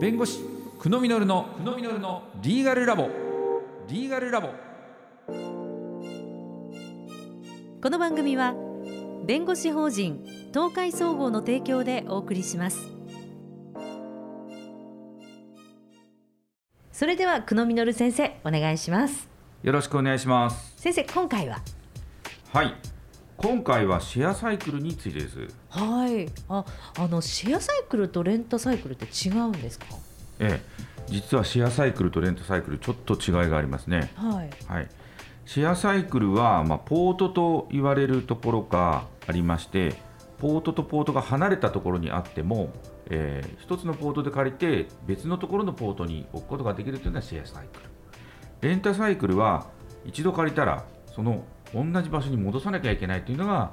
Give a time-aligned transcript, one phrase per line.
[0.00, 0.38] 弁護士
[0.78, 3.10] 久野実の久野実のリーガルラボ。
[3.88, 4.50] リーガルラボ。
[7.82, 8.54] この番組は
[9.26, 10.24] 弁護士法人
[10.54, 12.78] 東海総合の提供でお送りします。
[16.92, 19.28] それでは久野実先生お願いします。
[19.64, 20.74] よろしくお願いします。
[20.76, 21.58] 先生今回は？
[22.52, 22.72] はい
[23.38, 25.38] 今回はシェアサイクルについてです。
[25.70, 26.28] はい。
[26.48, 26.64] あ
[26.98, 29.86] あのシェアサイクルとレンタサイクルって違うんですか？
[30.40, 30.88] ええ。
[31.06, 34.10] 実はシェアサイクルとレンタサイクルちょっと違いがありますね。
[34.16, 34.50] はい。
[34.66, 34.88] はい。
[35.46, 39.94] シェアサイクルは、まあ、ポートと言われるところがありまして
[40.38, 42.70] ポートとポートが離れたところにあっても、
[43.06, 47.80] えー一つのポートで借りて別のところのポートに置くことができるというのはシェアサイク
[48.62, 48.68] ル。
[48.68, 49.68] レンタサイクルは
[50.04, 50.84] 一度借りたら
[51.14, 53.72] その同じ場所に戻さなきゃいけないというのが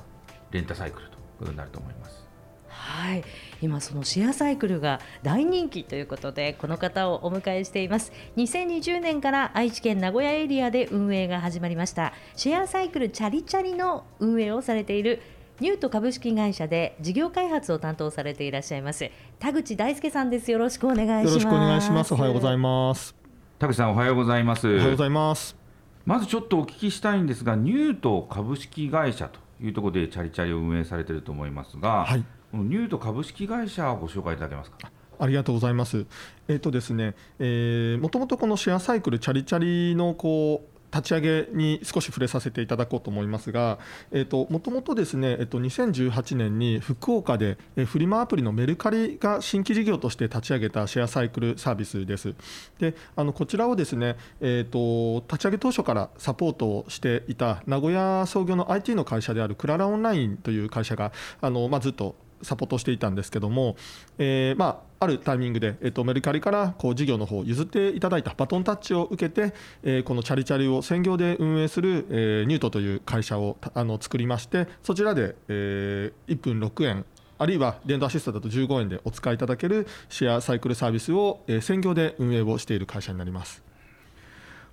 [0.51, 2.25] レンタサイクルということになると思います。
[2.67, 3.23] はい。
[3.61, 8.11] 今そのシェアサイクルが大人気ということでこの方をお迎えしています。
[8.37, 12.13] 2020年から愛知県名古屋エリアで運営が始まりました。
[12.35, 15.21] シェアサイクルチャリチャリの運営をされている
[15.59, 20.51] ニュート株式会社で事業開発を担当されていらっしゃいます田口大輔さんです。
[20.51, 21.27] よろしくお願いします。
[21.27, 22.13] よろしくお願いします。
[22.13, 23.15] おはようございます。
[23.57, 24.67] 田口さんおはようございます。
[24.67, 25.64] おはようございます。
[26.05, 34.77] まずちょっとお聞きしたいんですが、ニュート株式会社というところでチャリチャリを運営されていると思いますが、はいこのニュート株式会社をご紹介いただけますか？
[35.19, 36.05] ありがとうございます。
[36.47, 43.79] えっ、とですね、えー、もともとこのシェアサイクルチャリチャリのこう立ち上げに少し触れさせていただこうと思いますが、
[44.11, 52.35] えー、ともともとですね、えっと2018年に福岡で、えーフリマアプリのメルカリが新規事業として立ち上げたシェアサイクルサービスです。
[52.79, 63.75] であのこちらをですね、えー、と立ち上げ当初からサポートをしていた名古屋創業の IT の会社であるクララオンラインという会社があの、まあ、ずっとサポートしていたんですけども、
[64.17, 77.05] えーまあ、あるタイミングで、えっと、メルカリからこう事業の方を譲っていただいたバトンタッチを受けて、えーこのチャリチャリを専業で運営する、えーニュートという会社をあの作りましてそちらで、えー1分6円
[77.37, 83.63] あるいは電動アシストだと15円でお使いいただけるシェアサイクルサービスを、えー専業で運営をしている会社になります。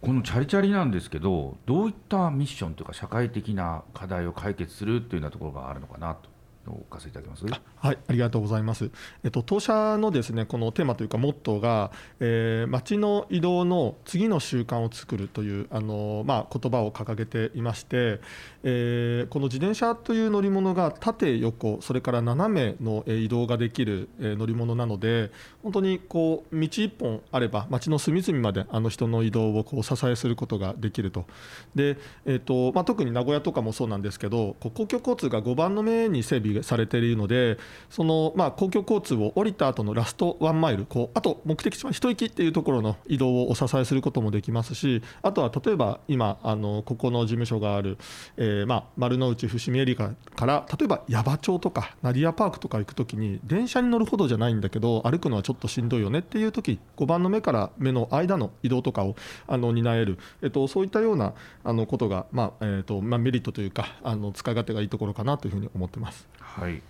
[0.02, 6.31] このチャリチャリなんですけど、どういったミッションというか社会的な課題を解決するというようなところがあるのかなと
[6.66, 7.44] お聞かせいただけます？
[7.44, 8.90] はい、ありがとうございます。
[9.24, 11.90] えっと当社のですねこのテーマというかモットーが、
[12.20, 18.20] えー街の移動の次の習慣を作るというあのまあ言葉を掲げていまして、
[18.62, 25.30] えーこの自転車という乗り物が縦横それから斜めの移動ができる乗り物なので、
[25.62, 31.26] 本当にこう道一本あれば街の隅々まであの人の移動をこう支えすることができると。
[31.74, 37.58] で、えっとまあ特に名古屋とかもそうなんですけど、公共交通が5番の目に整備されているので、
[37.90, 47.96] そのまあ公共交通を降りた後のラストワンマイル、こうあと目的地は一息っていうところの移動をお支えすることもできますし、あとは例えば今あのここの事務所がある、
[48.36, 66.28] えーまあ丸の内伏見エリアから例えば矢場町とかナディアパークとか行くときに電車に乗るほどじゃないんだけど歩くのはちょっとしんどいよねっていう時5番の目から目の間の移動とかをあの担える、えっと、そういったようなあのことが、まあえっとまあ、メリットというかあの使い勝手がいいところかなというふうに思ってます。
[66.60, 66.82] はい。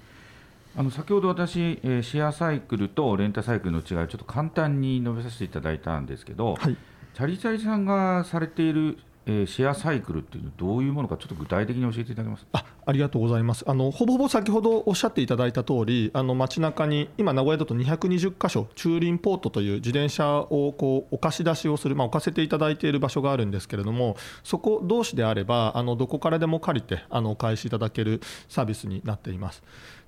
[0.74, 6.76] あの先ほど私、えーシェアサイクルとレンタサイクルの違いをちょっと簡単に述べさせていただいたんですけど、はい
[7.14, 8.96] チャリチャリさんがされている、
[9.26, 12.46] えーシェアサイクルっていうのはどういうものかちょっと具体的に教えていただけます？
[12.52, 29.62] あありがとうございますあのほぼほぼ先ほどおっしゃっていただいた通りあの街中に今名古屋だと220箇所駐輪ポートという自転車をこうお貸し出しをする、まあ、置かせていただいている場所があるんですけれどもそこ同士であればあのどこからでも借りてあのお返しいただけるサービスになっています。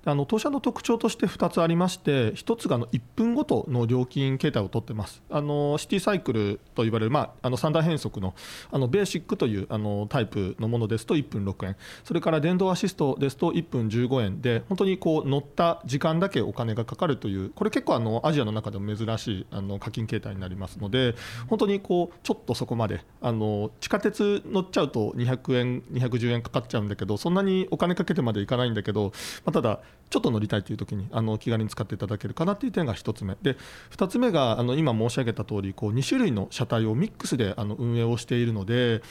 [0.05, 5.23] あの当社の特徴として2つありまして1つがあの1分ごとの料金形態を取ってます。
[5.29, 8.35] あのシティサイクルと言われる、まあ、あの三大変則の
[8.71, 11.75] あのベーシックというあのタイプのものですと1分6円。
[12.03, 14.41] それから電動アシストですと1分15円。
[14.41, 21.15] で本当にこう乗った時間だけお金がかかるというこれ結構あのアジアの中でも珍しいあの課金形態になりますので
[21.47, 29.11] 本当にこうちょっとそこまであの地下鉄乗っちゃうと200円210円かかっちゃうんだけどそんなにお金かけてまでいかないんだけど、
[29.45, 29.79] まあ、ただ
[30.09, 33.57] ちょっと乗りたいという時にあの気軽に使っていただけるかなという点が1つ目で
[33.91, 39.01] 2つ目があの今申し上げた通りこう2種類の車体をミックスであの運営をしているので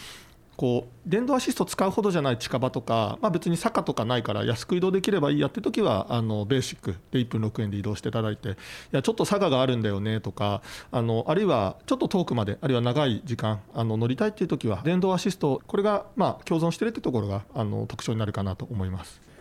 [0.56, 8.54] こう電動アシスト使うほどじゃない近場とか、まあ、別に坂とかないから安く移動できればいいやって時はあのベーシックで1分6円で移動していただいてい
[8.92, 19.33] やちょっと坂があるんだよねとかあのあるいはちょっと遠くまであるいは長い時間あの乗りたいっていう時は電動アシストこれがまあ共存しているってところがあの特徴になるかなと思います。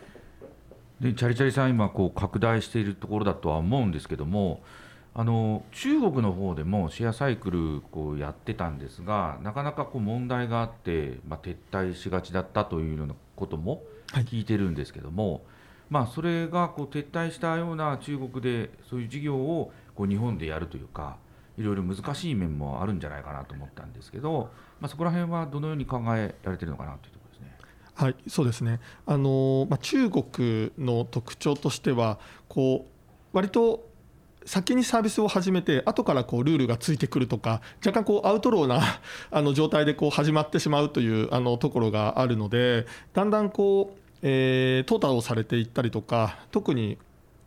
[1.03, 4.63] でチャリチャリさん今こう拡大しているところだとは思うんですけども
[5.13, 13.83] あの中国の方でもシェアサイクルこうやってたんですがなかなかこう問題があって、まあ、撤退しがちだったというようなことも
[14.13, 15.41] 聞いてるんですけども、はい、
[15.89, 21.17] まあ、それがこう撤退したような中国でそういう事業をこう日本でやるというか
[21.57, 27.22] いろいろ難しい面もあるんじゃないかなと思ったんですけど、まあ、そこら辺はどのように考えられてるのかなというと。
[27.95, 28.79] はい、そうですね。
[29.05, 33.87] あのまあ、中国の特徴としてはこう割と
[34.45, 38.81] 先にサービスを始めて後からこうルールがついてくるとか若干こうアウトローな
[39.31, 46.97] あの状態でこう始まってしまうというあのところがあるのでだんだんこう、えー、淘汰をされていったりとか特に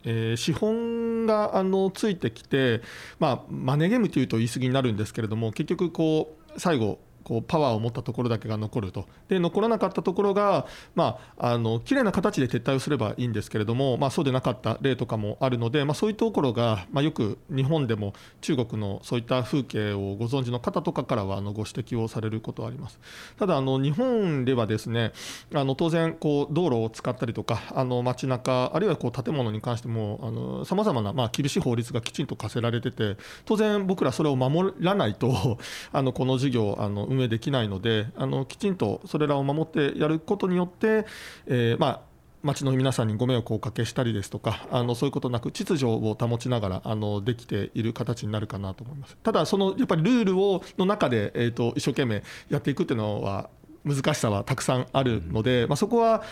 [0.08, 2.80] えー、資本があのついてきて、
[3.18, 9.04] まあ、マネーゲームというと言い過ぎになるんですけれども結局こう最後こうパワーを持ったところだけが残ると。
[9.28, 10.64] で残らなかったところが、
[10.94, 23.00] まあ、あの綺麗な形で撤退をすればいいんですけれども、まあ、そうでなかった例とかもあるので、まあ、そういうところが、まあ、よく日本でも中国のそういった風景をご存知の方とかからはあのご指摘をされることはあります。
[23.40, 25.10] ただあの日本ではですね
[25.52, 35.58] あの当然こう道路を使ったりとかあの街中あるいはこう建物に関してもさまざまなまあ厳しい法律がきちんと課せられてて当然僕らそれを守らないと
[35.92, 41.06] あのこの事業あの運運営できないのであのきちんとそれらを守ってやることによって、
[41.46, 42.00] えー、まあ
[42.42, 49.16] 町の皆さんにご迷惑をおかけしたりですとかあのそういうことなく秩序を保ちながらあのできている形になるかなと思います。
[49.22, 53.50] ただそのやっぱりルールをの中で、えーと、一生懸命やっていくっていうのは
[53.84, 56.22] 難しさはたくさんあるので、まあ、そこは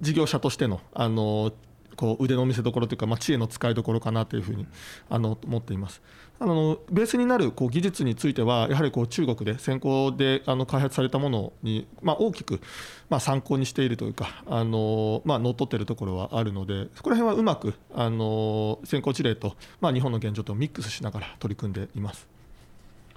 [0.00, 1.52] 事業者としてのあの
[1.96, 4.66] こう腕の見せ所というか、まあ、知恵の使いどころかなというふうに
[5.08, 6.02] あの思っています。
[6.42, 12.60] あのベースになるこう技術についてはやはりこう中国で先行であの開発されたものに、まあ、大きく、
[13.08, 22.26] まあ、参考にしているというかあの、まあ、乗っ取っているところはあるのでそこら辺はうまくあの先行事例と、まあ、日本の現状とミックスしながら取り組んでいます。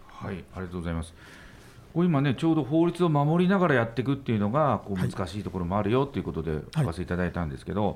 [0.08, 1.14] はいありがとうございます
[1.94, 7.96] こう今ねちょうど法律を守りながらやっていくっていうのがこう難しいところもあるよということでお聞かせいただいたんですけど、はい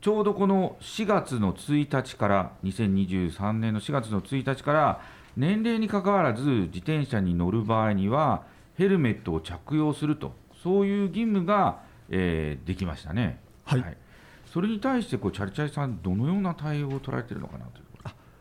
[0.00, 5.00] ちょうどこの4月の1日から2023年の4月の1日から
[5.36, 8.44] 年齢にかかわらず自転車に乗る場合には
[8.76, 11.80] ヘルメットを着用するとそういう義務が、
[12.10, 13.40] えー、できましたね。
[13.64, 13.96] はい、はい、
[14.46, 17.87] それに対してこうチャリチャリさんどのような対応を取られているのかなという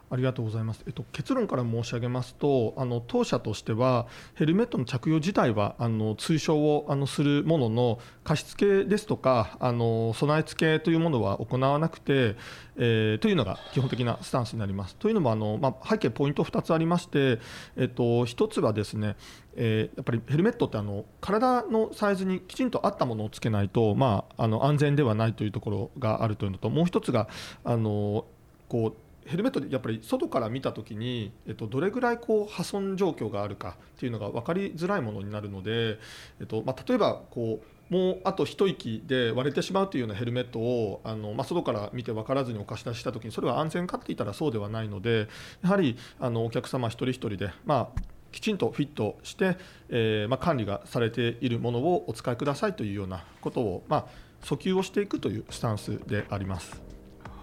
[0.10, 12.36] ありがとうございます、えっと、結論から申し上げますとあの当社としてはヘルメットの着用自体はあの推奨をあのするものの貸付ですとかあの備え付けというものは行わなくて、
[12.78, 14.96] えー、というのが基本的なスタンスになります。
[14.96, 17.40] というのもあの、まあ、背景ポイント2つありまして、
[17.76, 19.16] えっと、1つはですね
[19.60, 27.28] えー、やっぱりヘルメットってあの体のサイズにきちんと合ったものをつけないと、まあ、あの安全ではないというところがあるというのともう1つが
[27.64, 28.26] あの
[28.70, 36.00] こうヘルメットでやっぱり外から見た時に、えっと、どれぐらいこう破損状況があるかっていうのが分かりづらいものになるので、
[36.40, 45.28] えっとまあ、例えばこうもうあと一息で割れてしまうというようなヘルメットをあの、まあ、外から見て分からずにお貸し出しした時にそれは安全かって言ったらそうではないので
[45.64, 48.02] やはりあのお客様一人一人で、まあ、
[48.32, 49.58] きちんとフィットして、
[49.90, 54.06] えーまあ、管理がされているものをお使いくださいというようなことを、まあ、
[54.44, 56.82] 訴求をしていくというスタンスであります。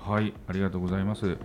[0.05, 1.39] はいありがとうございます。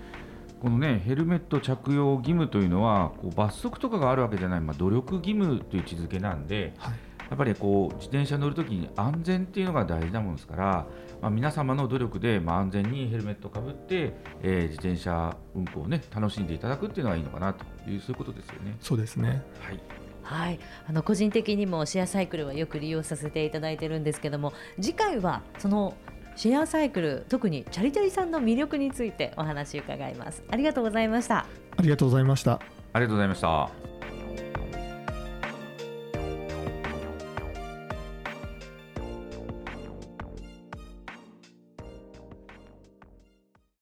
[0.62, 6.94] このねヘルメット着用義務というのはこう罰則とかがあるわけじゃない、まあ、努力義務という位置づけなんで、はい、
[7.30, 10.88] やっぱりこう自転車乗るときに安全っていうのが大事なものですから、
[11.22, 18.76] まあ、皆様の努力で、まあ、安全にヘルメットをかぶって、えー、自転車運行をね楽しんでいただくっていうのがいいのかなというそういうことですよね。
[18.82, 19.44] そうですね。
[19.62, 19.80] はい。
[20.24, 25.96] はい、あの個人的にもシェアサイクルはよく利用させていただいてるんですけども次回はその
[26.40, 30.42] シェアサイクル特にチャリチャリさんの魅力についてお話伺います。
[30.50, 31.46] ありがとうございました。
[31.76, 32.62] ありがとうございました。
[32.94, 33.99] ありがとうございました